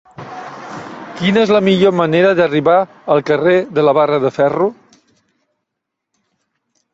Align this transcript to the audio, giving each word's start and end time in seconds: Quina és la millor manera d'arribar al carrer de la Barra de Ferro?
Quina 1.19 1.43
és 1.47 1.51
la 1.55 1.59
millor 1.67 1.93
manera 1.99 2.31
d'arribar 2.39 2.77
al 3.17 3.21
carrer 3.29 3.53
de 3.77 3.85
la 3.89 3.95
Barra 3.99 4.19
de 4.25 4.33
Ferro? 4.39 4.71